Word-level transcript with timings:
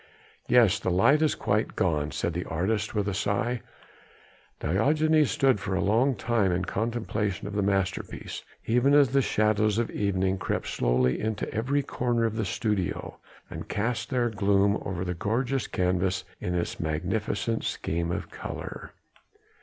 "Yes. 0.47 0.79
The 0.79 0.89
light 0.89 1.21
has 1.21 1.35
quite 1.35 1.75
gone," 1.75 2.09
said 2.09 2.33
the 2.33 2.45
artist 2.45 2.95
with 2.95 3.07
a 3.07 3.13
sigh. 3.13 3.61
Diogenes 4.59 5.29
stood 5.29 5.59
for 5.59 5.75
a 5.75 5.83
long 5.83 6.15
time 6.15 6.51
in 6.51 6.65
contemplation 6.65 7.47
of 7.47 7.53
the 7.53 7.61
masterpiece, 7.61 8.41
even 8.65 8.95
as 8.95 9.09
the 9.09 9.21
shadows 9.21 9.77
of 9.77 9.91
evening 9.91 10.39
crept 10.39 10.65
slowly 10.69 11.19
into 11.19 11.47
every 11.53 11.83
corner 11.83 12.25
of 12.25 12.35
the 12.35 12.45
studio 12.45 13.19
and 13.47 13.69
cast 13.69 14.09
their 14.09 14.29
gloom 14.31 14.79
over 14.83 15.05
the 15.05 15.13
gorgeous 15.13 15.67
canvas 15.67 16.23
in 16.39 16.55
its 16.55 16.79
magnificent 16.79 17.63
scheme 17.63 18.11
of 18.11 18.31
colour. 18.31 18.93